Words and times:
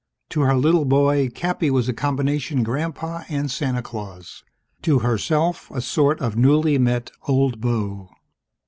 To 0.29 0.41
her 0.41 0.55
little 0.55 0.85
boy, 0.85 1.29
Cappy 1.29 1.69
was 1.69 1.87
a 1.87 1.93
combination 1.93 2.63
Grandpa 2.63 3.21
and 3.29 3.51
Santa 3.51 3.83
Claus; 3.83 4.43
to 4.81 4.97
herself, 5.05 5.69
a 5.69 5.79
sort 5.79 6.19
of 6.21 6.35
newly 6.35 6.79
met 6.79 7.11
Old 7.27 7.61
Beau. 7.61 8.09